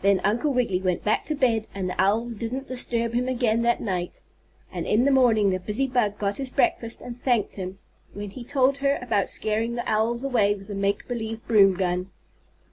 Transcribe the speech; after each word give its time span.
Then 0.00 0.20
Uncle 0.24 0.52
Wiggily 0.52 0.82
went 0.82 1.04
back 1.04 1.24
to 1.26 1.36
bed, 1.36 1.68
and 1.72 1.88
the 1.88 1.94
owls 1.96 2.34
didn't 2.34 2.66
disturb 2.66 3.12
him 3.14 3.28
again 3.28 3.62
that 3.62 3.80
night. 3.80 4.20
And 4.72 4.86
in 4.88 5.04
the 5.04 5.12
morning 5.12 5.50
the 5.50 5.60
busy 5.60 5.86
bug 5.86 6.18
got 6.18 6.38
his 6.38 6.50
breakfast 6.50 7.00
and 7.00 7.16
thanked 7.22 7.54
him 7.54 7.78
when 8.12 8.30
he 8.30 8.42
told 8.42 8.78
her 8.78 8.98
about 9.00 9.28
scaring 9.28 9.76
the 9.76 9.88
owls 9.88 10.24
away 10.24 10.52
with 10.56 10.66
the 10.66 10.74
make 10.74 11.06
believe 11.06 11.46
broom 11.46 11.74
gun. 11.74 12.10